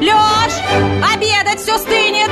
[0.00, 0.52] Лёш,
[1.14, 2.30] обедать все стынет!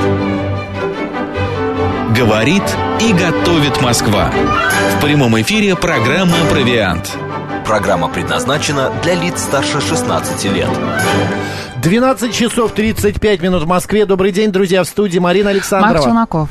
[2.17, 2.63] Говорит
[3.01, 4.31] и готовит Москва.
[4.97, 7.17] В прямом эфире программа «Провиант».
[7.65, 10.69] Программа предназначена для лиц старше 16 лет.
[11.83, 14.05] 12 часов 35 минут в Москве.
[14.05, 15.93] Добрый день, друзья, в студии Марина Александрова.
[15.93, 16.49] Марк Челноков.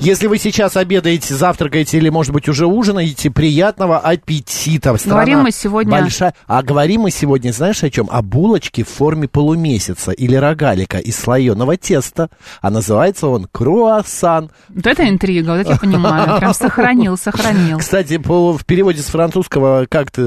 [0.00, 4.96] Если вы сейчас обедаете, завтракаете или, может быть, уже ужинаете, приятного аппетита.
[4.96, 5.90] Страна говорим мы сегодня...
[5.90, 6.34] Большая...
[6.46, 8.08] А говорим мы сегодня, знаешь о чем?
[8.10, 12.30] О булочке в форме полумесяца или рогалика из слоеного теста.
[12.60, 14.50] А называется он круассан.
[14.68, 16.38] Вот это интрига, вот это я понимаю.
[16.38, 17.78] Прям сохранил, сохранил.
[17.78, 20.22] Кстати, по, в переводе с французского, как ты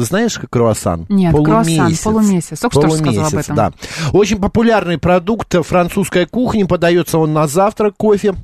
[0.00, 1.06] знаешь, круассан?
[1.08, 1.76] Нет, полумесяц.
[1.76, 2.58] круассан, полумесяц.
[2.60, 3.56] Только полумесяц, что сказал об этом.
[3.56, 3.72] Да.
[4.12, 6.64] Очень популярный продукт французской кухни.
[6.64, 8.34] Подается он на завтрак, кофе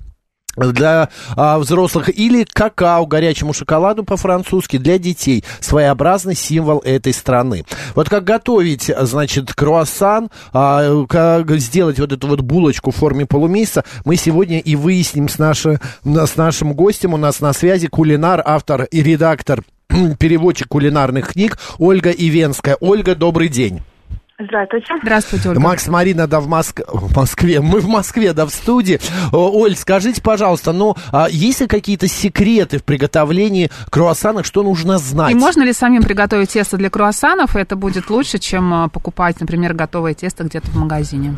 [0.69, 5.45] для а, взрослых или какао горячему шоколаду по-французски для детей.
[5.60, 7.64] Своеобразный символ этой страны.
[7.95, 13.85] Вот как готовить значит круассан а, как сделать вот эту вот булочку в форме полумесяца
[14.04, 17.15] мы сегодня и выясним с, наши, с нашим гостем.
[17.15, 19.63] У нас на связи кулинар автор и редактор
[20.18, 22.76] переводчик кулинарных книг Ольга Ивенская.
[22.80, 23.80] Ольга добрый день
[24.41, 24.95] Здравствуйте.
[25.02, 25.60] Здравствуйте, Ольга.
[25.60, 26.80] Макс Марина, да, в, Моск...
[26.88, 27.60] в Москве.
[27.60, 28.99] Мы в Москве, да, в студии.
[29.32, 35.32] Оль, скажите, пожалуйста, ну, а есть ли какие-то секреты в приготовлении круассанов, что нужно знать?
[35.32, 37.55] И можно ли самим приготовить тесто для круассанов?
[37.55, 41.37] Это будет лучше, чем а, покупать, например, готовое тесто где-то в магазине?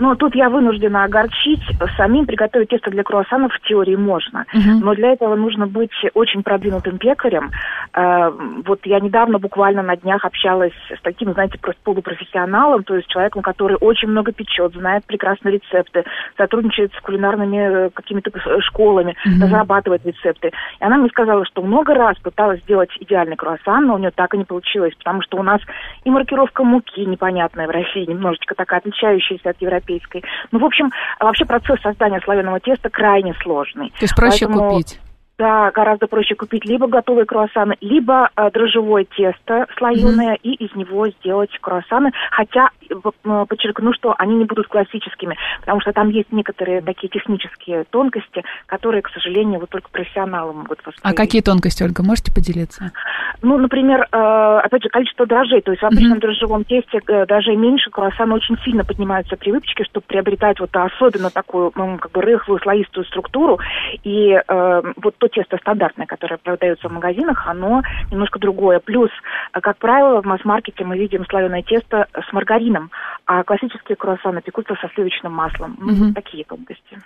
[0.00, 1.62] Но тут я вынуждена огорчить.
[1.96, 4.46] Самим приготовить тесто для круассанов в теории можно.
[4.54, 4.80] Uh-huh.
[4.82, 7.50] Но для этого нужно быть очень продвинутым пекарем.
[7.92, 8.30] Э,
[8.64, 13.42] вот я недавно буквально на днях общалась с таким, знаете, просто полупрофессионалом, то есть человеком,
[13.42, 16.04] который очень много печет, знает прекрасно рецепты,
[16.36, 18.30] сотрудничает с кулинарными э, какими-то
[18.62, 19.42] школами, uh-huh.
[19.42, 20.48] разрабатывает рецепты.
[20.80, 24.34] И она мне сказала, что много раз пыталась сделать идеальный круассан, но у нее так
[24.34, 25.60] и не получилось, потому что у нас
[26.04, 30.22] и маркировка муки непонятная в России, немножечко такая отличающаяся от европейской европейской.
[30.52, 33.90] Ну, в общем, вообще процесс создания слоеного теста крайне сложный.
[33.90, 34.70] То есть проще Поэтому...
[34.70, 35.00] купить?
[35.40, 40.40] Да, гораздо проще купить либо готовые круассаны, либо э, дрожжевое тесто слоеное mm-hmm.
[40.42, 42.12] и из него сделать круассаны.
[42.30, 47.84] Хотя э, подчеркну, что они не будут классическими, потому что там есть некоторые такие технические
[47.84, 51.08] тонкости, которые, к сожалению, вот только профессионалы могут воспроизвести.
[51.08, 52.92] А какие тонкости, Ольга, можете поделиться?
[53.40, 55.62] Ну, например, э, опять же, количество дрожжей.
[55.62, 56.20] То есть в обычном mm-hmm.
[56.20, 61.30] дрожжевом тесте э, дрожжей меньше, круассаны очень сильно поднимаются при выпечке, чтобы приобретать вот особенно
[61.30, 63.58] такую, ну, как бы рыхлую, слоистую структуру.
[64.04, 68.80] И э, вот то тесто стандартное, которое продается в магазинах, оно немножко другое.
[68.80, 69.10] Плюс,
[69.52, 72.90] э, как правило, в масс-маркете мы видим слоеное тесто с маргарином,
[73.26, 75.76] а классические круассаны пекутся со сливочным маслом.
[75.80, 76.12] Mm-hmm.
[76.14, 76.98] такие тонкости.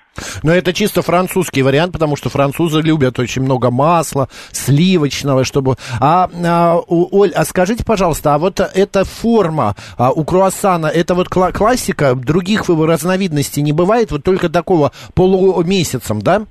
[0.42, 5.76] Но это чисто французский вариант, потому что французы любят очень много масла, сливочного, чтобы...
[6.00, 11.28] А, а Оль, а скажите, пожалуйста, а вот эта форма а, у круассана, это вот
[11.28, 16.46] классика, других разновидностей не бывает, вот только такого полумесяцем, да?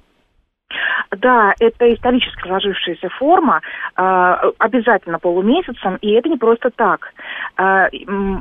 [1.17, 3.61] Да, это исторически сложившаяся форма,
[3.95, 7.13] э, обязательно полумесяцем, и это не просто так.
[7.57, 7.87] Э,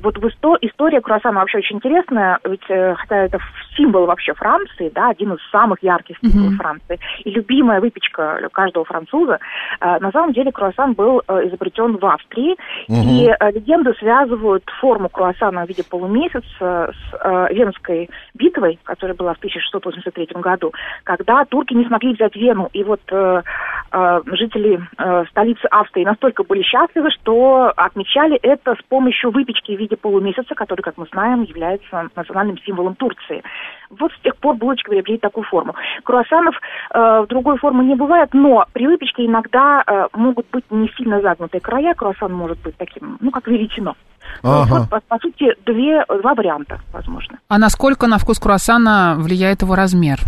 [0.03, 3.39] вот в исто- история круассана вообще очень интересная, ведь э, хотя это
[3.77, 6.57] символ вообще Франции, да, один из самых ярких символов mm-hmm.
[6.57, 9.39] Франции, и любимая выпечка каждого француза,
[9.81, 12.57] э, на самом деле круассан был э, изобретен в Австрии,
[12.89, 12.89] mm-hmm.
[12.89, 19.39] и э, легенды связывают форму круассана в виде полумесяца с Венской битвой, которая была в
[19.39, 20.73] 1683 году,
[21.05, 22.69] когда турки не смогли взять Вену страну.
[22.73, 23.43] И вот э,
[23.93, 29.79] э, жители э, столицы Австрии настолько были счастливы, что отмечали это с помощью выпечки в
[29.79, 33.43] виде полумесяца, который, как мы знаем, является национальным символом Турции.
[33.91, 35.75] Вот с тех пор булочка приобрели такую форму.
[36.05, 36.55] Круассанов
[36.95, 41.61] э, другой формы не бывает, но при выпечке иногда э, могут быть не сильно загнутые
[41.61, 41.95] края.
[41.95, 43.95] Круассан может быть таким, ну, как веретено.
[44.43, 44.75] Ага.
[44.75, 47.39] Вот, по, по сути, две, два варианта возможно.
[47.49, 50.21] А насколько на вкус круассана влияет его размер?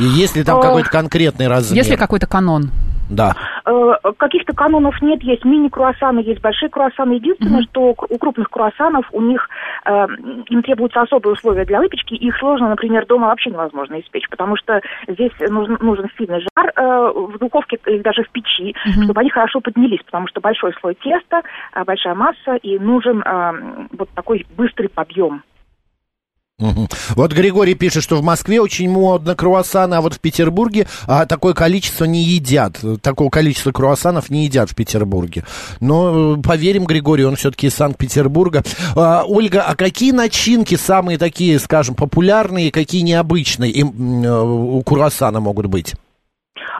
[0.00, 1.76] И есть ли там какой-то конкретный размер?
[1.76, 2.70] Есть ли какой-то канон?
[3.10, 3.34] Да.
[3.66, 7.14] Э, каких-то канонов нет, есть мини-круассаны, есть большие круассаны.
[7.14, 7.70] Единственное, mm-hmm.
[7.70, 9.48] что у крупных круассанов у них
[9.84, 10.06] э,
[10.48, 14.80] им требуются особые условия для выпечки, их сложно, например, дома вообще невозможно испечь, потому что
[15.08, 19.04] здесь нужен, нужен сильный жар э, в духовке или даже в печи, mm-hmm.
[19.04, 21.42] чтобы они хорошо поднялись, потому что большой слой теста,
[21.74, 25.42] э, большая масса, и нужен э, вот такой быстрый подъем.
[27.16, 31.54] Вот Григорий пишет, что в Москве очень модно круассаны, а вот в Петербурге а, такое
[31.54, 32.78] количество не едят.
[33.02, 35.44] Такого количества круассанов не едят в Петербурге.
[35.80, 38.62] Но э, поверим Григорию, он все-таки из Санкт-Петербурга.
[38.94, 45.40] А, Ольга, а какие начинки самые такие, скажем, популярные, какие необычные им, э, у круассана
[45.40, 45.94] могут быть?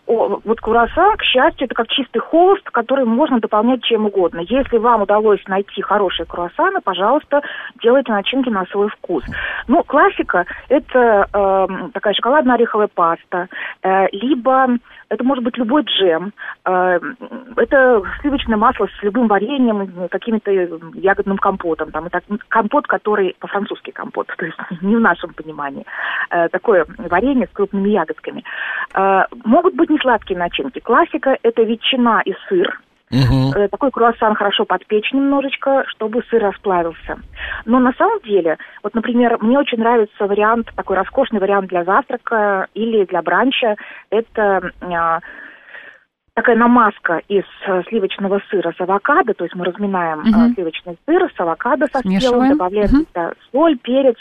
[0.06, 4.41] О, вот круассан, к счастью, это как чистый холст, который можно дополнять чем угодно.
[4.41, 7.43] Если вам удалось найти хорошие круассаны, пожалуйста,
[7.82, 9.25] делайте начинки на свой вкус.
[9.69, 13.49] Ну, классика– это э, такая шоколадно-ореховая паста,
[13.82, 14.79] э, либо
[15.10, 16.32] это может быть любой джем,
[16.64, 17.00] э,
[17.56, 20.50] это сливочное масло с любым вареньем, каким-то
[20.94, 25.84] ягодным компотом, там, это компот, который по-французски компот, то есть не в нашем понимании,
[26.30, 28.44] э, такое варенье с крупными ягодками.
[28.94, 30.78] Э, могут быть несладкие начинки.
[30.78, 32.80] Классика– это ветчина и сыр,
[33.10, 37.18] Э, Такой круассан хорошо подпечь немножечко, чтобы сыр расплавился.
[37.64, 42.68] Но на самом деле, вот, например, мне очень нравится вариант, такой роскошный вариант для завтрака
[42.74, 43.76] или для бранча.
[44.10, 45.20] Это а,
[46.34, 51.30] такая намазка из э, сливочного сыра с авокадо, то есть мы разминаем а, сливочный сыр
[51.36, 54.18] с авокадо со спелым, добавляем да, соль, перец,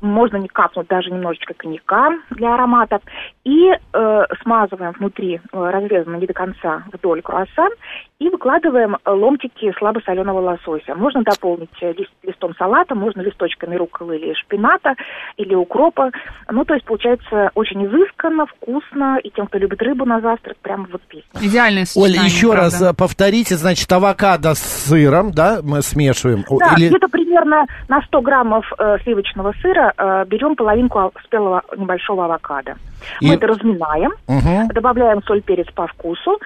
[0.00, 3.00] можно не капнуть даже немножечко коньяка для аромата.
[3.44, 7.70] И э, смазываем внутри, э, разрезанно не до конца вдоль круассан,
[8.18, 10.94] и выкладываем ломтики слабосоленого лосося.
[10.96, 14.94] Можно дополнить э, лист- листом салата, можно листочками рукколы или шпината,
[15.36, 16.10] или укропа.
[16.50, 20.86] Ну, то есть получается очень изысканно, вкусно, и тем, кто любит рыбу на завтрак, прям
[20.90, 21.28] вот песня.
[21.40, 22.62] Идеальное Оля, сочетание, еще правда.
[22.64, 24.58] раз э, повторите, значит, авокадо с
[24.88, 26.44] сыром, да, мы смешиваем?
[26.58, 32.24] Да, или- где-то примерно на 100 граммов э, сливочного сыра э, берем половинку спелого небольшого
[32.26, 32.76] авокадо.
[33.20, 34.68] И- Мы это разминаем, Мгм.
[34.68, 36.38] добавляем соль, перец по вкусу.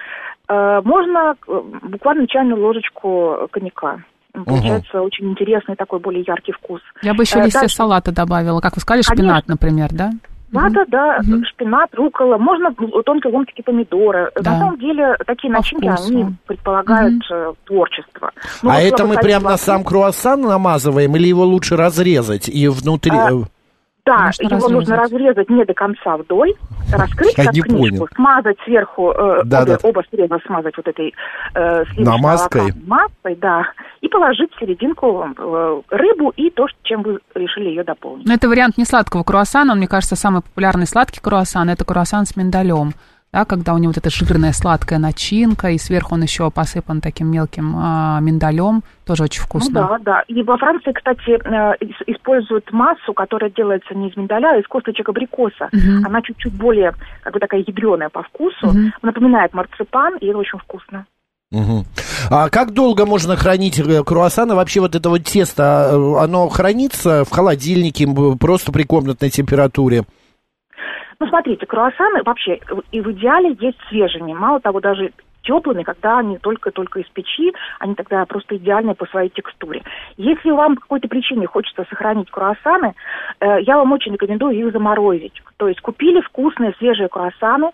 [0.47, 3.97] Э, можно э, буквально чайную ложечку коньяка.
[4.45, 6.81] Получается очень интересный такой более яркий вкус.
[7.03, 8.61] Я бы еще Э, листья дальше- салата добавила.
[8.61, 9.23] Как вы сказали, Конечно.
[9.25, 10.09] шпинат, например, да?
[10.53, 12.73] Да, да, да, шпинат, рукола, можно
[13.05, 14.31] тонкие ломтики помидора.
[14.35, 14.51] Да.
[14.51, 16.13] На самом деле такие По начинки, вкусу.
[16.13, 18.31] они предполагают э, творчество.
[18.61, 21.75] Ну, а вот это мы ходить прям в на сам круассан намазываем или его лучше
[21.75, 23.17] разрезать и внутри...
[23.17, 23.43] А, э,
[24.05, 24.71] Да, Конечно, его разрезать.
[24.73, 26.53] нужно разрезать не до конца вдоль,
[26.91, 28.07] раскрыть Я как книжку, понял.
[28.13, 29.77] смазать сверху, э, Да, обе, да.
[29.87, 31.13] оба среза смазать вот этой
[31.55, 32.73] э, Намазкой.
[32.85, 33.63] маской, да,
[34.01, 38.27] и положить в серединку э, рыбу и то, чем вы решили ее дополнить.
[38.27, 39.71] Но это вариант не сладкого круассана.
[39.71, 42.91] Он, мне кажется, самый популярный сладкий круассан– это круассан с миндалем.
[43.33, 47.31] Да, когда у него вот эта жирная сладкая начинка, и сверху он еще посыпан таким
[47.31, 49.81] мелким а, миндалем, тоже очень вкусно.
[49.81, 50.21] Ну да, да.
[50.27, 54.67] И во Франции, кстати, э, ис- используют массу, которая делается не из миндаля, а из
[54.67, 55.67] косточек абрикоса.
[55.71, 56.05] Мгм.
[56.05, 56.93] Она чуть-чуть более,
[57.23, 58.93] как бы такая ядреная по вкусу, Мгм.
[59.01, 61.05] напоминает марципан, и это очень вкусно.
[61.51, 61.85] мгм.
[62.29, 64.53] А как долго можно хранить э, круассаны?
[64.55, 68.07] Вообще вот это вот тесто, э, оно хранится в холодильнике
[68.39, 70.03] просто при комнатной температуре?
[71.19, 72.59] Ну, смотрите, круассаны вообще
[72.91, 74.33] и в идеале есть свежими.
[74.33, 75.11] Мало того, даже
[75.43, 79.83] теплыми, когда они только-только из печи, они тогда просто идеальны по своей текстуре.
[80.17, 82.93] Если вам по какой-то причине хочется сохранить круассаны,
[83.39, 85.41] э, я вам очень рекомендую их заморозить.
[85.57, 87.71] То есть купили вкусные свежие круассаны,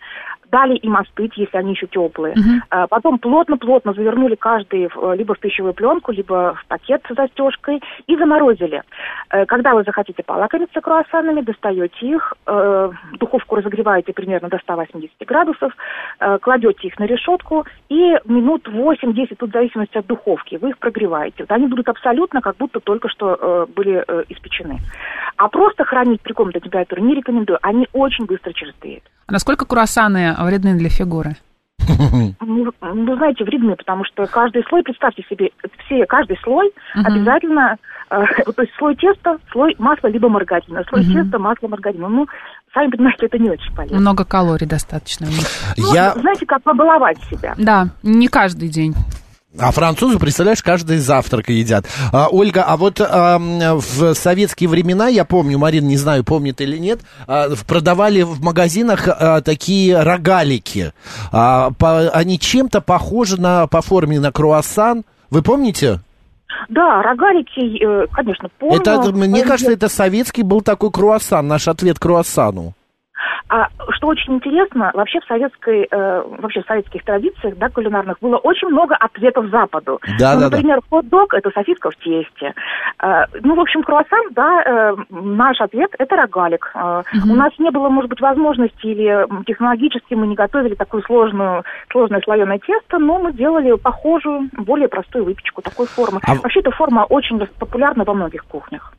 [0.51, 2.35] дали им остыть, если они еще теплые.
[2.35, 2.63] Мгм.
[2.71, 7.81] Э, Потом плотно-плотно завернули каждый э, либо в пищевую пленку, либо в пакет с застежкой
[8.07, 8.83] и заморозили.
[9.29, 15.73] Э, Когда вы захотите полакомиться круассанами, достаете их, э, духовку разогреваете примерно до 180 градусов,
[16.41, 21.43] кладете их на решетку и минут 8-10, тут в зависимости от духовки, вы их прогреваете.
[21.43, 24.79] Вот они будут абсолютно как будто только что были испечены.
[25.39, 29.05] А просто хранить при комнатной температуре не рекомендую, они очень быстро черствеют.
[29.25, 31.37] А насколько круассаны вредны для фигуры?
[32.41, 35.51] Ну, вы знаете, вредны, потому что каждый слой, представьте себе,
[35.85, 37.05] все, каждый слой Мгм.
[37.05, 37.77] обязательно,
[38.09, 38.15] э,
[38.55, 41.13] то есть слой теста, слой масла либо маргарина, слой Мгм.
[41.23, 42.09] теста, масло, маргарина.
[42.09, 42.27] Ну,
[42.73, 43.99] сами понимаете, это не очень полезно.
[43.99, 45.27] Много калорий достаточно.
[45.77, 46.11] Ну, Я...
[46.15, 47.53] знаете, как побаловать себя.
[47.57, 48.93] Да, не каждый день.
[49.57, 51.85] А французы, представляешь, каждый завтрак едят.
[52.13, 56.77] А, Ольга, а вот ам, в советские времена, я помню, Марина, не знаю, помнит или
[56.77, 60.93] нет, а, продавали в магазинах а, такие рогалики.
[61.31, 65.03] А, по- они чем-то похожи на, по форме на круассан.
[65.31, 65.99] Вы помните?
[66.67, 68.77] Да, рогалики, э, конечно, помню.
[68.79, 72.73] это, это- мне Э, кажется, это советский был такой круассан, наш ответ круассану.
[73.49, 78.37] А что очень интересно, вообще в советской, э, вообще в советских традициях, да, кулинарных, было
[78.37, 79.99] очень много ответов Западу.
[80.19, 80.57] Да, ну, да, да.
[80.57, 82.53] например, хот-дог– это сосиска в тесте.
[83.01, 86.71] Э, ну, в общем, круассан, да, э, наш ответ– это рогалик.
[86.75, 91.63] Э, У нас не было, может быть, возможности или технологически мы не готовили такую сложную,
[91.91, 96.19] сложное слоеное тесто, но мы делали похожую, более простую выпечку такой формы.
[96.27, 98.93] А Вообще, эта форма очень популярна во многих кухнях.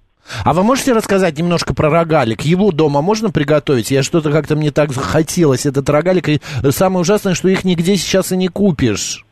[0.44, 2.42] А вы можете рассказать немножко про рогалик?
[2.42, 3.90] Его дома можно приготовить?
[3.90, 6.28] Я что-то как-то мне так захотелось, этот рогалик.
[6.28, 9.24] И самое ужасное, что их нигде сейчас и не купишь.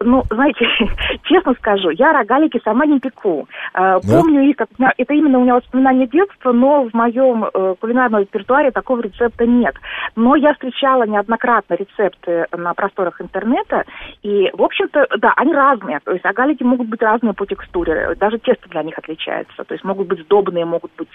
[0.00, 0.66] Ну, знаете,
[1.24, 3.48] честно скажу, я рогалики сама не пеку.
[3.74, 3.98] Да?
[4.00, 8.70] Помню их, как, это именно у меня воспоминания детства, но в моем э, кулинарном репертуаре
[8.70, 9.74] такого рецепта нет.
[10.14, 13.84] Но я встречала неоднократно рецепты на просторах интернета,
[14.22, 16.00] и, в общем-то, да, они разные.
[16.00, 19.64] То есть рогалики могут быть разные по текстуре, даже тесто для них отличается.
[19.64, 21.08] То есть могут быть сдобные, могут быть,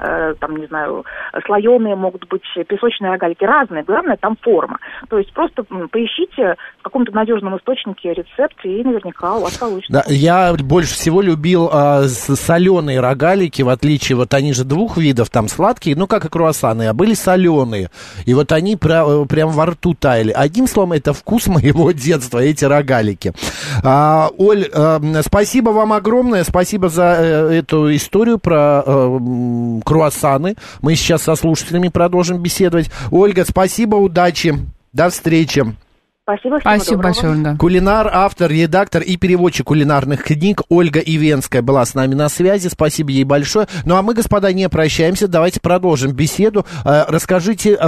[0.00, 1.04] э, там, не знаю,
[1.46, 3.44] слоеные, могут быть песочные рогалики.
[3.44, 4.78] Разные, главное там форма.
[5.08, 8.25] То есть просто поищите в каком-то надежном источнике рецепт,
[8.64, 9.92] и наверняка у вас получится.
[9.92, 11.70] Да, я больше всего любил
[12.06, 16.88] соленые рогалики, в отличие, вот они же двух видов, там сладкие, ну, как и круассаны,
[16.88, 17.90] а были соленые.
[18.24, 20.32] И вот они пра- прям во рту таяли.
[20.32, 23.32] Одним словом, это вкус моего детства, эти рогалики.
[23.82, 30.56] А, Оль, э, спасибо вам огромное, спасибо за э, эту историю про э, круассаны.
[30.82, 32.90] Мы сейчас со слушателями продолжим беседовать.
[33.10, 34.54] Ольга, спасибо, удачи,
[34.92, 35.64] до встречи.
[36.28, 37.02] Спасибо, всего Спасибо доброго.
[37.02, 37.56] большое, Ольга.
[37.56, 42.66] Кулинар, автор, редактор и переводчик кулинарных книг Ольга Ивенская была с нами на связи.
[42.66, 43.68] Спасибо ей большое.
[43.84, 45.28] Ну а мы, господа, не прощаемся.
[45.28, 46.66] Давайте продолжим беседу.
[46.84, 47.78] Э, Расскажите,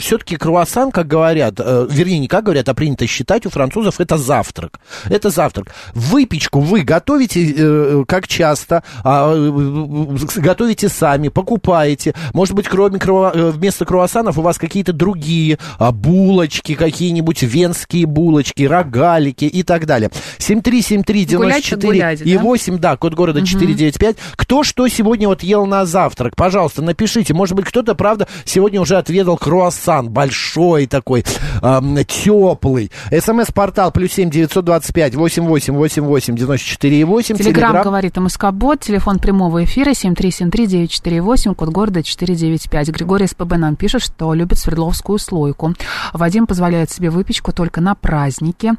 [0.00, 4.18] все-таки круассан, как говорят, э, вернее, не как говорят, а принято считать у французов, это
[4.18, 4.80] завтрак.
[5.08, 5.68] Это завтрак.
[5.94, 8.82] Выпечку вы готовите э, как часто?
[9.04, 12.16] А, э, Готовите сами, покупаете?
[12.34, 18.64] Может быть, кроме э, вместо круассанов у вас какие-то другие а, булочки, какие-нибудь венские булочки,
[18.64, 20.10] рогалики и так далее.
[20.38, 22.42] 7373948 Гулять-то гулять, и да?
[22.42, 24.16] 8, да, код города 495.
[24.36, 26.34] Кто что сегодня вот ел на завтрак?
[26.36, 27.34] Пожалуйста, напишите.
[27.34, 31.24] Может быть, кто-то, правда, сегодня уже отведал круассан большой такой,
[31.62, 32.90] эм, теплый.
[33.10, 37.36] СМС-портал плюс семь девятьсот двадцать пять восемь восемь восемь восемь девяносто четыре и восемь.
[37.36, 42.88] Телеграмм говорит МСК-бот, телефон прямого эфира 7373948, код города 495.
[42.90, 45.74] Григорий СПБ нам пишет, что любит свердловскую слойку.
[46.12, 48.72] Вадим позволяет себе выпечку только на праздники.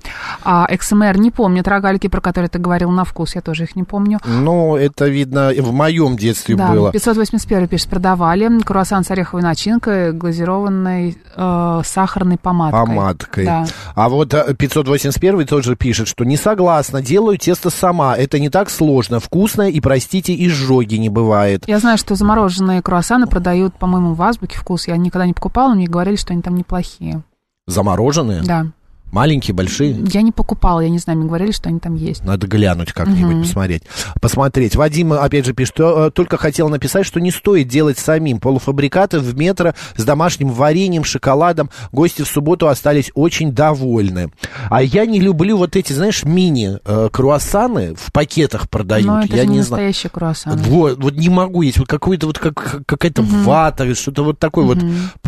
[0.43, 3.83] А XMR не помнит рогалики, про которые ты говорил на вкус, я тоже их не
[3.83, 4.19] помню.
[4.25, 6.91] Ну, это видно в моем детстве Да, было.
[6.91, 12.85] 581 пишет, продавали круассан с ореховой начинкой, глазированной э, сахарной помадкой.
[12.85, 13.45] Помадкой.
[13.45, 13.65] Да.
[13.95, 18.15] А вот э, 581 тоже пишет, что не согласна, делаю тесто сама.
[18.15, 21.63] Это не так сложно, вкусно и, простите, изжоги не бывает.
[21.67, 24.87] Я знаю, что замороженные круассаны продают, по-моему, в Азбуке вкус.
[24.87, 27.23] Я никогда не покупала, мне говорили, что они там неплохие.
[27.67, 28.43] Замороженные?
[28.43, 28.67] Да.
[29.11, 29.97] Маленькие, большие?
[30.11, 32.23] Я не покупала, я не знаю, мне говорили, что они там есть.
[32.23, 33.83] Надо глянуть как-нибудь, посмотреть.
[34.21, 34.75] Посмотреть.
[34.75, 38.39] Вадим, опять же, пишет, э, только хотел написать, что не стоит делать самим.
[38.39, 41.69] Полуфабрикаты в метро с домашним вареньем, шоколадом.
[41.91, 44.29] Гости в субботу остались очень довольны.
[44.69, 49.07] А я не люблю вот эти, знаешь, мини-круассаны в пакетах продают.
[49.07, 49.83] Но это я же не не знаю.
[49.83, 50.57] настоящий круассан.
[50.57, 51.77] Вот, вот не могу есть.
[51.79, 54.79] Вот какой-то вот как, какая-то вата, что-то вот такое вот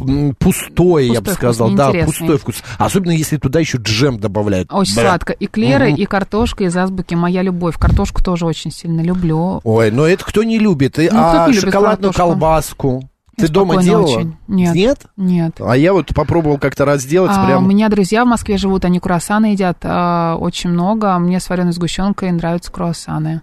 [0.02, 1.68] м, пустое, я бы Пустой сказал.
[1.68, 2.56] вкус, Да, пустой вкус.
[2.78, 4.72] Особенно если туда еще джем добавляют.
[4.72, 5.04] Очень Бля.
[5.04, 5.34] сладко.
[5.34, 5.96] И клеры, Мгм.
[5.98, 7.78] и картошка из азбуки «Моя любовь».
[7.78, 9.62] Картошку тоже очень сильно люблю.
[9.64, 10.98] Ой, но это кто не любит?
[10.98, 12.18] Ну, а не любит шоколадную картошку?
[12.32, 13.10] колбаску?
[13.38, 14.06] Ты дома делала?
[14.06, 14.36] очень.
[14.50, 14.76] Нет.
[14.76, 15.00] Нет?
[15.16, 15.56] Нет.
[15.62, 17.64] А я вот попробовал как-то раз сделать А, прям...
[17.64, 21.18] У меня друзья в Москве живут, они круассаны едят а, очень много.
[21.20, 23.42] Мне с вареной сгущенкой нравятся круассаны.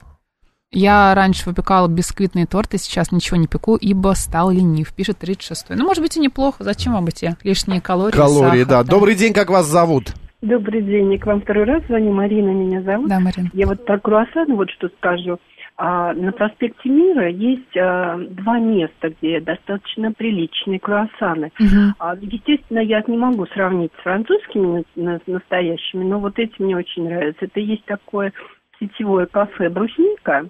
[0.73, 5.76] Я раньше выпекала бисквитные торты, сейчас ничего не пеку, ибо стал ленив, пишет 36-й.
[5.76, 6.64] Ну, может быть, и неплохо.
[6.64, 8.16] Зачем вам эти лишние калории?
[8.16, 8.90] Калории, сахар, да.
[8.90, 10.12] Добрый день, как вас зовут?
[10.42, 13.08] Добрый день, я к вам второй раз звоню, Марина меня зовут.
[13.08, 13.50] Да, Марин.
[13.54, 15.38] Я вот про круассаны вот что скажу.
[15.78, 21.52] А, на проспекте Мира есть а, два места, где достаточно приличные круассаны.
[21.58, 21.94] Мгм.
[21.99, 26.76] А, естественно, я не могу сравнить с французскими на- на- настоящими, но вот эти мне
[26.76, 27.44] очень нравятся.
[27.44, 28.32] Это есть такое
[28.80, 30.47] сетевое кафе «Брусника»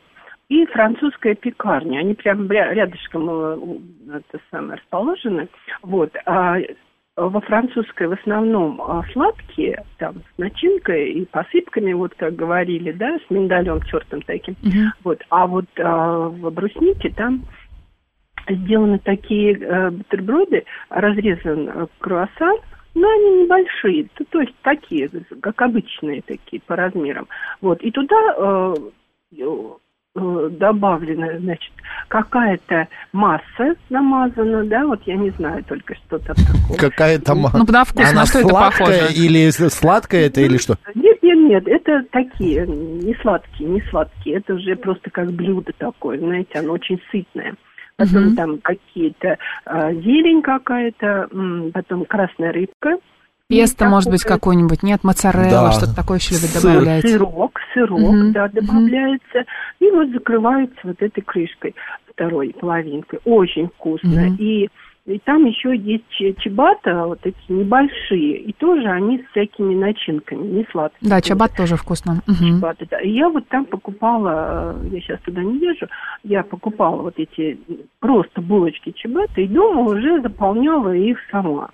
[0.49, 1.99] и французская пекарня.
[1.99, 5.49] Они прям ря- рядышком э, это самое, расположены.
[5.83, 6.13] Вот.
[6.27, 6.59] А
[7.17, 13.17] во французской в основном а, сладкие, там, с начинкой и посыпками, вот как говорили, да,
[13.27, 14.55] с миндалем тертым таким.
[14.63, 14.93] Мгм.
[15.03, 15.23] Вот.
[15.31, 17.45] А вот а, в бруснике там
[18.49, 22.57] сделаны такие э, бутерброды, разрезан э, круассан,
[22.97, 25.11] но они небольшие, то, то есть такие,
[25.43, 27.29] как обычные такие по размерам.
[27.61, 27.83] Вот.
[27.83, 28.75] И туда э,
[29.39, 31.73] э, добавлена, значит,
[32.09, 36.79] какая-то масса намазана, да, вот я не знаю только что там такого.
[36.79, 37.43] Какая там...
[37.43, 39.13] Ну, на вкус, Она на что это похоже?
[39.15, 40.77] или сладкая это или что?
[40.95, 44.37] Нет, нет, нет, это такие, не сладкие, не сладкие.
[44.37, 47.57] Это уже просто как блюдо такое, знаете, оно очень сытное.
[47.97, 48.37] Потом Мгм.
[48.37, 52.99] там какие-то а, зелень какая-то, м, потом красная рыбка.
[53.49, 55.73] Песто, может быть, какое-нибудь, нет, моцарелла, Да.
[55.73, 57.09] что-то такое еще любят добавлять.
[57.09, 59.45] Сырок, сырок, Мгм, да, добавляется.
[59.79, 61.75] И вот закрывается вот этой крышкой
[62.13, 63.21] второй половинкой.
[63.25, 64.09] Очень вкусно.
[64.27, 64.37] Мгм.
[64.41, 64.69] И
[65.07, 66.05] И там еще есть
[66.41, 71.09] чебата, вот эти небольшие, и тоже они с всякими начинками, не сладкие.
[71.09, 72.23] Да, чабат тоже вкусно.
[72.27, 72.57] Мгм.
[72.57, 73.01] Чебаты, да.
[73.01, 75.87] И я вот там покупала, э, я сейчас туда не езжу,
[76.25, 77.57] я покупала вот эти
[78.01, 81.71] просто булочки чебаты, и дома уже заполняла их сама.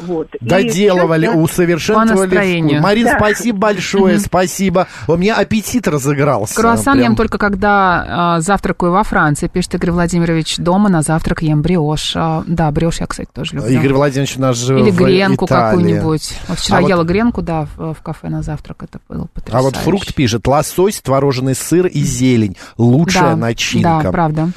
[0.00, 0.28] Вот.
[0.34, 2.14] И Доделывали, сейчас я- усовершенствовали.
[2.16, 2.78] По настроению.
[2.80, 2.82] вкус.
[2.84, 3.16] Марин, Да.
[3.16, 4.88] спасибо большое, спасибо.
[5.08, 6.54] У меня аппетит разыгрался.
[6.54, 7.12] Круассан Прям.
[7.12, 8.04] ем только когда
[8.36, 10.56] а, завтракаю во Франции, пишет Игорь Владимирович.
[10.58, 12.12] Дома на завтрак ем бриош.
[12.14, 13.70] А, да, бриош я, кстати, тоже люблю.
[13.70, 16.34] Игорь Владимирович у нас же Или в гренку какую-нибудь.
[16.48, 18.82] Вот вчера А вот- ела гренку, да, в, в кафе на завтрак.
[18.82, 19.64] Это было А потрясающе.
[19.64, 22.56] вот фрукт пишет, лосось, творожный сыр и зелень.
[22.76, 24.00] Лучшая да, начинка.
[24.04, 24.48] Да, правда.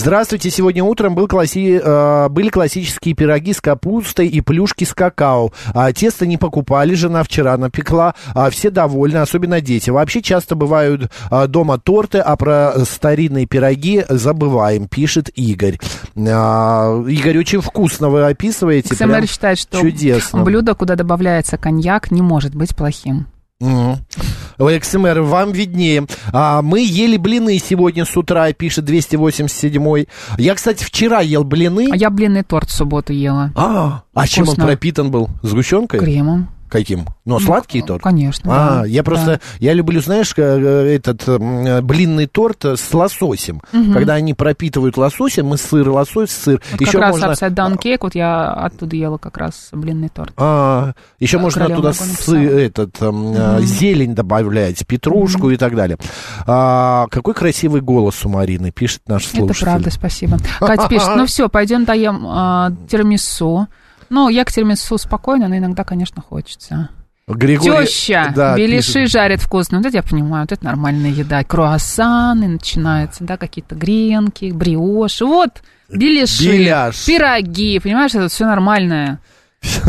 [0.00, 5.52] Здравствуйте, сегодня утром был класси- э, были классические пироги с капустой и плюшки с какао.
[5.74, 8.14] А, тесто не покупали, жена вчера напекла.
[8.32, 9.90] А, все довольны, особенно дети.
[9.90, 15.78] Вообще часто бывают а, дома торты, а про старинные пироги забываем, пишет Игорь.
[16.16, 18.96] А, Игорь, очень вкусно вы описываете.
[18.96, 20.44] Прям считает, что чудесно.
[20.44, 23.26] блюдо, куда добавляется коньяк, не может быть плохим.
[23.60, 26.06] Ой, XMR, вам виднее.
[26.32, 30.04] А, мы ели блины сегодня с утра, пишет 287
[30.38, 31.88] Я, кстати, вчера ел блины.
[31.90, 33.52] А я блинный торт в субботу ела.
[33.54, 35.30] А, а чем он пропитан был?
[35.42, 36.00] Сгущенкой?
[36.00, 36.48] Кремом.
[36.70, 37.06] Каким?
[37.24, 38.02] Ну, сладкий торт?
[38.02, 38.50] Конечно.
[38.52, 39.40] А, да, я просто, да.
[39.58, 43.60] я люблю, знаешь, э, э, этот э, блинный торт э, с лососем.
[43.92, 46.62] Когда они пропитывают лососем, и сыр, лосось, сыр.
[46.70, 47.26] Вот Еще как раз можно...
[47.32, 50.32] upside down cake, вот я оттуда ела как раз блинный торт.
[50.36, 52.36] А, еще Да, можно туда Марго сы- написала.
[52.36, 55.98] этот, э, зелень добавлять, петрушку и так далее.
[56.46, 59.62] А, какой красивый голос у Марины, пишет наш слушатель.
[59.62, 60.38] Это правда, спасибо.
[60.60, 63.66] Катя пишет, ну все, пойдем доем а, тирамису.
[64.10, 66.90] Ну, я к тирамису спокойно, но иногда, конечно, хочется.
[67.28, 67.86] Григорий...
[67.86, 69.10] Теща, да, беляши пишет.
[69.10, 69.78] жарят вкусно.
[69.78, 71.44] Вот это я понимаю, вот это нормальная еда.
[71.44, 75.24] Круассаны начинаются, да, какие-то гренки, бриоши.
[75.24, 77.06] Вот, беляши, Беляш.
[77.06, 79.20] пироги, понимаешь, это все нормальное.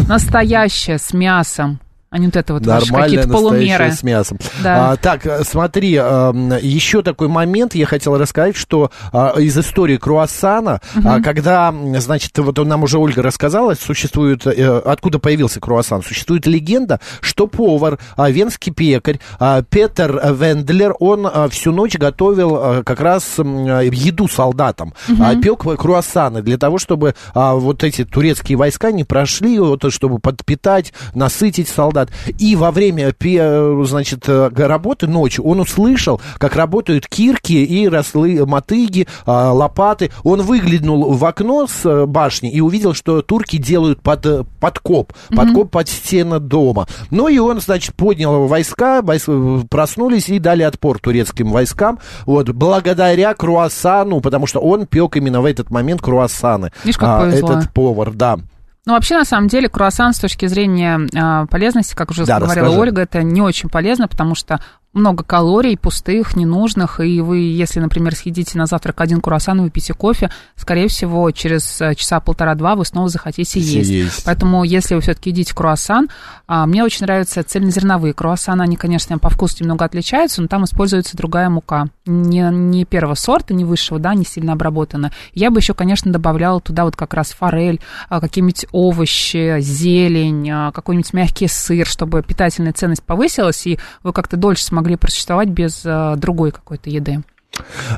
[0.07, 1.79] Настоящее, с мясом.
[2.13, 3.89] А не вот это вот Нормальное, какие-то полумеры.
[3.93, 4.37] с мясом.
[4.61, 4.91] Да.
[4.91, 9.95] А, так, э, смотри, эм, еще такой момент я хотел рассказать, что а, из истории
[9.95, 16.45] круассана, а, когда, значит, вот нам уже Ольга рассказала, существует, э, откуда появился круассан, существует
[16.47, 23.37] легенда, что повар, а, венский пекарь а, Петер Вендлер, он всю ночь готовил как раз
[23.37, 29.85] еду солдатам, а, пек круассаны для того, чтобы вот эти турецкие войска не прошли, вот,
[29.93, 32.00] чтобы подпитать, насытить солдат.
[32.37, 38.39] И во время, пе- значит, э, работы ночью он услышал, как работают кирки и росли
[38.43, 40.11] мотыги, а, лопаты.
[40.23, 45.13] Он выглянул в окно с э, башни и увидел, что турки делают под, э, подкоп,
[45.35, 46.87] подкоп под стены дома.
[47.09, 51.99] Ну и он, значит, поднял войска, войс- проснулись и дали отпор турецким войскам.
[52.25, 56.71] Вот, благодаря круассану, потому что он пек именно в этот момент круассаны.
[56.83, 57.51] Видишь, как А, повезло.
[57.53, 58.39] этот повар, да.
[58.85, 62.65] Ну, вообще, на самом деле, круассан с точки зрения а, полезности, как уже Да, говорила
[62.65, 62.81] расскажи.
[62.81, 64.59] Ольга, это не очень полезно, потому что
[64.93, 69.93] много калорий, пустых, ненужных, и вы, если, например, съедите на завтрак один круассан и выпьете
[69.93, 73.89] кофе, скорее всего, через э, часа полтора-два вы снова захотите есть.
[73.89, 74.25] Есть.
[74.25, 76.09] Поэтому, если вы все-таки едите круассан,
[76.45, 81.15] а, мне очень нравятся цельнозерновые круассаны, они, конечно, по вкусу немного отличаются, но там используется
[81.15, 85.13] другая мука, не, не первого сорта, не высшего, да, не сильно обработанная.
[85.33, 90.71] Я бы еще, конечно, добавляла туда вот как раз форель, а, какие-нибудь овощи, зелень, а,
[90.71, 96.15] какой-нибудь мягкий сыр, чтобы питательная ценность повысилась, и вы как-то дольше смогли просуществовать без а,
[96.15, 97.21] другой какой-то еды.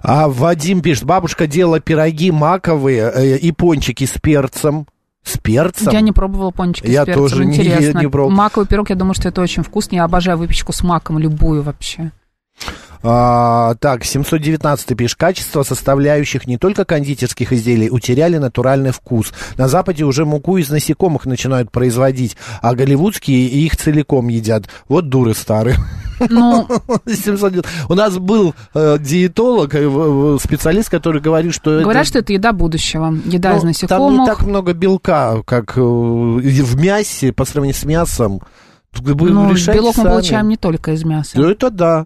[0.01, 4.87] А Вадим пишет, бабушка делала пироги маковые э, и пончики с перцем.
[5.23, 5.93] С перцем?
[5.93, 7.99] Я не пробовала пончики Я с перцем, тоже не- интересно.
[7.99, 8.35] не пробовал.
[8.35, 9.95] Маковый пирог, я думаю, что это очень вкусно.
[9.95, 12.11] Я обожаю выпечку с маком, любую вообще.
[13.05, 19.33] А, так, 719 пишет, качество составляющих не только кондитерских изделий утеряли натуральный вкус.
[19.57, 24.69] На Западе уже муку из насекомых начинают производить, а голливудские их целиком едят.
[24.87, 25.75] Вот дуры старые.
[26.29, 26.67] Ну,
[27.07, 27.65] 709.
[27.89, 32.09] У нас был э, диетолог, э, специалист, который говорит, что говорят, это...
[32.09, 33.13] что это еда будущего.
[33.25, 34.27] Еда Ну, из Там не насекомых.
[34.27, 38.41] так много белка, как э, в мясе, по сравнению с мясом.
[39.01, 40.07] Ну, белок мы сами.
[40.07, 41.31] получаем не только из мяса.
[41.39, 42.05] Ну, это да.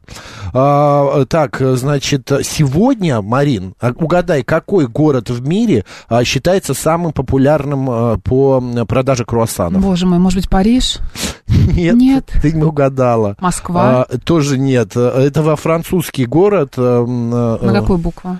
[0.54, 7.90] А, так, значит, сегодня, Марин, а, угадай, какой город в мире а, считается самым популярным
[7.90, 9.82] а, по продаже круассанов?
[9.82, 11.00] Боже мой, может быть, Париж?
[11.48, 12.32] Нет, Нет.
[12.42, 13.36] ты не угадала.
[13.40, 14.06] Москва?
[14.10, 14.96] А, тоже нет.
[14.96, 16.78] Это во французский город.
[16.78, 18.40] На какую букву?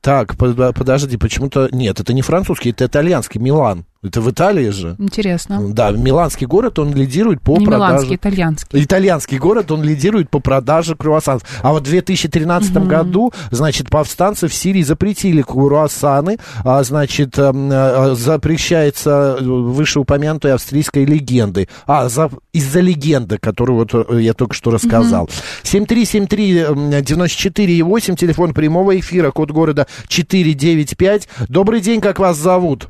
[0.00, 1.68] Так, под- подожди, почему-то...
[1.72, 3.84] Нет, это не французский, это итальянский, Милан.
[4.04, 4.96] Это в Италии же.
[4.98, 5.72] Интересно.
[5.72, 7.92] Да, миланский город, он лидирует по Не продаже...
[7.92, 8.82] миланский, итальянский.
[8.82, 11.44] Итальянский город, он лидирует по продаже круассанов.
[11.62, 18.16] А вот в 2013 году, значит, повстанцы в Сирии запретили круассаны, а, значит, эм, э,
[18.16, 21.68] запрещается вышеупомянутой австрийской легендой.
[21.86, 25.30] А, за, из-за легенды, которую вот э, я только что рассказал.
[25.62, 31.28] 7373948, телефон прямого эфира, код города 495.
[31.48, 32.88] Добрый день, как вас зовут?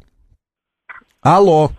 [1.23, 1.71] Алло.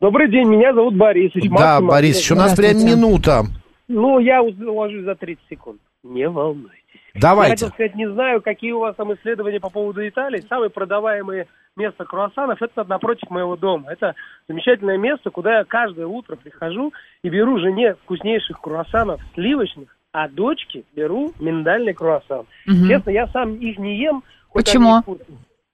[0.00, 1.32] Добрый день, меня зовут Борис.
[1.34, 3.42] Да, Борис, у нас прям минута.
[3.88, 5.80] Ну, я уложусь за 30 секунд.
[6.04, 6.78] Не волнуйтесь.
[7.14, 7.66] Я Давайте.
[7.66, 10.44] хотел сказать, не знаю, какие у вас там исследования по поводу Италии.
[10.48, 13.90] Самое продаваемое место круассанов– это напротив моего дома.
[13.90, 14.14] Это
[14.48, 20.84] замечательное место, куда я каждое утро прихожу и беру жене вкуснейших круассанов сливочных, а дочке
[20.94, 22.46] беру миндальный круассан.
[22.66, 22.88] Мгм.
[22.88, 24.22] Честно, я сам их не ем.
[24.48, 25.02] хоть Почему?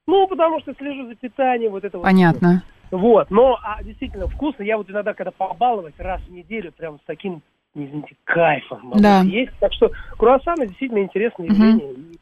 [0.06, 2.04] Ну, потому что слежу за питанием, вот это вот.
[2.04, 2.62] Понятно.
[2.64, 4.62] Вот, но а, действительно вкусно.
[4.62, 7.42] Я вот иногда, когда побаловать раз в неделю, прям с таким,
[7.74, 9.20] не знаете, кайфом могу Да.
[9.22, 9.52] есть.
[9.60, 11.54] Так что круассаны действительно интересное Мгм.
[11.54, 11.92] явление.
[11.94, 12.18] И,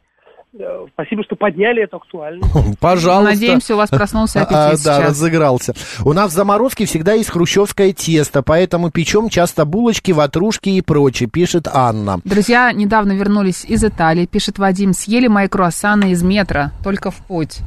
[0.59, 2.47] э, спасибо, что подняли эту актуальность.
[2.79, 3.33] Пожалуйста.
[3.33, 5.03] Надеемся, у вас проснулся аппетит А, Да, сейчас.
[5.03, 5.73] разыгрался.
[6.05, 11.29] У нас в заморозке всегда есть хрущевское тесто, поэтому печем часто булочки, ватрушки и прочее,
[11.29, 12.19] пишет Анна.
[12.23, 17.59] Друзья недавно вернулись из Италии, пишет Вадим, съели мои круассаны из метро, только в путь.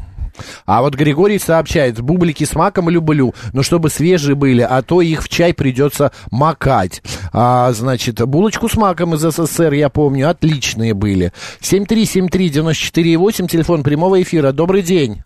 [0.66, 5.22] А вот Григорий сообщает, бублики с маком люблю, но чтобы свежие были, а то их
[5.22, 7.03] в чай придется макать.
[7.33, 11.33] А, значит, булочку с маком из СССР, я помню, отличные были.
[11.61, 14.53] 7373948, телефон прямого эфира.
[14.53, 15.22] Добрый день.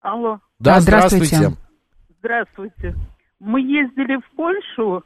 [0.00, 1.26] Алло, Да, А, здравствуйте.
[1.36, 1.56] здравствуйте.
[2.20, 2.94] здравствуйте.
[3.40, 5.02] Мы ездили в Польшу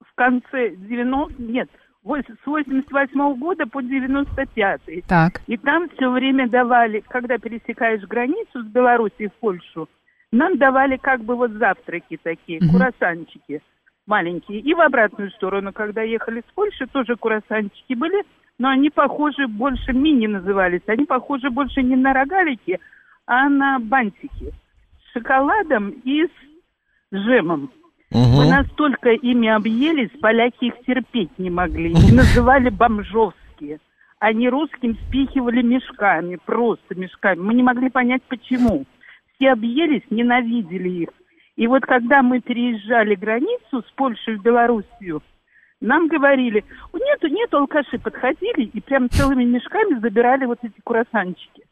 [0.00, 1.34] в конце 90...
[1.42, 1.68] Нет,
[2.06, 5.40] с 88 года по 95 Так.
[5.46, 9.88] И там все время давали, когда пересекаешь границу с Белоруссией в Польшу,
[10.32, 12.70] нам давали как бы вот завтраки такие, Мгм.
[12.70, 13.60] курасанчики
[14.06, 14.60] маленькие.
[14.60, 18.22] И в обратную сторону, когда ехали с Польши, тоже курасанчики были,
[18.58, 22.78] но они похожи больше, мини назывались, они похожи больше не на рогалики,
[23.26, 24.52] а на бантики
[25.02, 27.70] с шоколадом и с джемом.
[28.10, 28.50] Мы Мгм.
[28.50, 31.90] настолько ими объелись, поляки их терпеть не могли.
[31.90, 33.78] И называли бомжовские.
[34.18, 37.40] Они русским спихивали мешками, просто мешками.
[37.40, 38.84] Мы не могли понять, почему.
[39.34, 41.08] Все объелись, ненавидели их.
[41.56, 45.22] И вот когда мы переезжали границу с Польшей в Белоруссию,
[45.80, 46.64] нам говорили,
[46.94, 51.64] нету, нету, алкаши подходили и прям целыми мешками забирали вот эти курасанчики.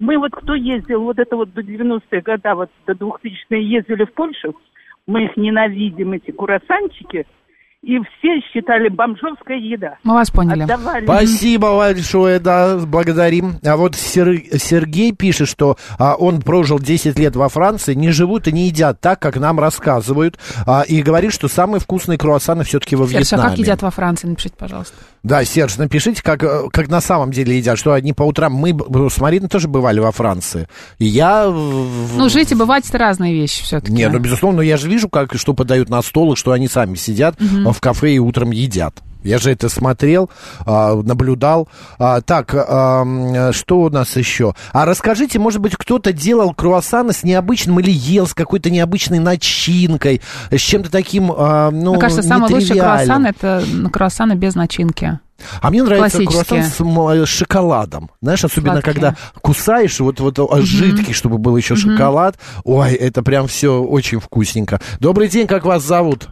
[0.00, 4.12] Мы вот кто ездил, вот это вот до 90-х годов, вот до 2000-х ездили в
[4.12, 4.56] Польшу,
[5.06, 7.26] мы их ненавидим, эти курасанчики,
[7.84, 9.96] и все считали бомжовская еда.
[10.04, 10.62] Мы вас поняли.
[10.62, 11.04] Отдавали.
[11.04, 13.58] Спасибо большое, да, благодарим.
[13.64, 18.48] А вот Сер- Сергей пишет, что а, он прожил 10 лет во Франции, не живут
[18.48, 22.96] и не едят так, как нам рассказывают, а, и говорит, что самые вкусные круассаны все-таки
[22.96, 23.50] во Серж, а Вьетнаме.
[23.50, 24.26] как едят во Франции?
[24.28, 24.94] Напишите, пожалуйста.
[25.22, 26.40] Да, Серж, напишите, как,
[26.72, 28.52] как на самом деле едят, что они по утрам...
[28.54, 28.76] Мы
[29.10, 30.68] с Мариной тоже бывали во Франции,
[30.98, 31.48] и я...
[31.48, 33.92] в- Ну, жить и бывать это разные вещи все-таки.
[33.92, 36.68] Не, ну, безусловно, но я же вижу, как, что подают на стол, и что они
[36.68, 39.02] сами сидят а, в кафе и утром едят.
[39.24, 40.28] Я же это смотрел,
[40.66, 41.66] а, наблюдал.
[41.98, 44.54] А, так, что у нас еще?
[44.72, 50.20] А расскажите, может быть, кто-то делал круассаны с необычным или ел с какой-то необычной начинкой,
[50.50, 55.18] с чем-то таким, а, ну, Мне кажется, самый лучший круассан это круассаны без начинки.
[55.60, 58.10] А мне нравится круассан с, м, с шоколадом.
[58.20, 58.94] Знаешь, особенно Сладкие.
[58.94, 62.38] когда кусаешь, вот, вот а, жидкий, чтобы был еще шоколад.
[62.64, 64.80] Ой, это прям все очень вкусненько.
[65.00, 66.28] Добрый день, как вас зовут?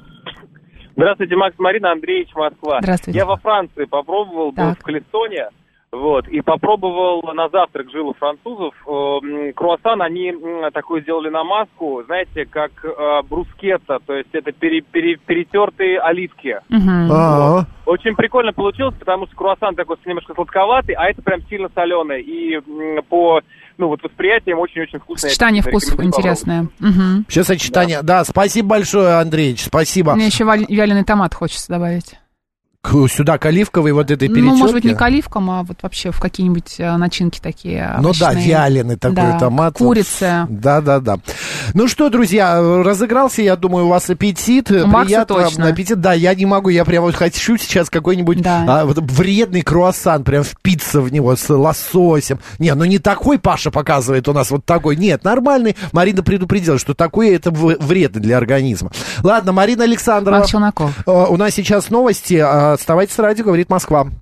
[0.97, 2.79] Здравствуйте, Макс Марина, Андреевич, Москва.
[2.83, 3.19] Здравствуйте.
[3.19, 4.79] Я во Франции попробовал, был Так.
[4.81, 5.49] в Калистоне,
[5.93, 10.33] вот, и попробовал на завтрак, жил у французов, э, круассан, они
[10.73, 16.57] такой сделали на маску, знаете, как э, брускетта, то есть это пере- пере- перетертые оливки.
[17.11, 22.23] А, Очень прикольно получилось, потому что круассан такой немножко сладковатый, а это прям сильно соленый.
[22.23, 22.59] И
[23.09, 23.43] по
[23.77, 25.29] ну, вот восприятием очень-очень вкусно.
[25.29, 26.69] Сочетание вкусов интересное.
[27.29, 28.01] Все сочетание.
[28.03, 28.25] Да.
[28.25, 30.15] спасибо большое, Андреевич, спасибо.
[30.15, 32.15] Мне еще вяленый томат хочется добавить.
[32.85, 36.19] Сюда к оливковой вот этой Ну, может быть, не к оливкам, а вот вообще в
[36.21, 38.49] какие-нибудь э, начинки такие Ну да, овощные.
[38.49, 39.75] вяленый такой Да, томат.
[39.79, 40.47] Курица.
[40.51, 41.17] Да, да, да.
[41.75, 44.71] Ну что, друзья, разыгрался, я думаю, у вас аппетит.
[44.73, 45.69] У Макса Приятного точно.
[45.69, 46.01] аппетит.
[46.01, 48.65] Да, я не могу, я прямо вот хочу сейчас какой-нибудь Да.
[48.81, 52.41] а, вот вредный круассан, прям впиться в него с лососем.
[52.59, 54.97] Не, ну не такой Паша показывает у нас вот такой.
[54.97, 55.77] Нет, нормальный.
[55.93, 58.91] Марина предупредила, что такой это вредно для организма.
[59.23, 60.39] Ладно, Марина Александрова.
[60.41, 60.91] Макс Челноков.
[61.07, 62.43] Э, У нас сейчас новости.
[62.73, 64.13] Оставайтесь с радио, говорит Москва.